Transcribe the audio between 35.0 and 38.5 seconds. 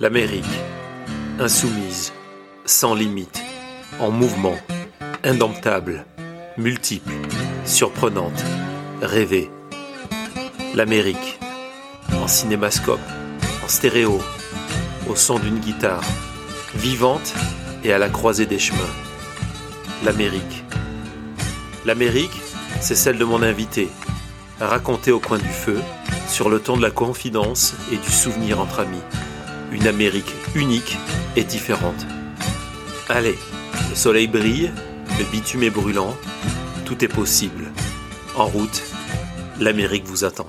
le bitume est brûlant, tout est possible. En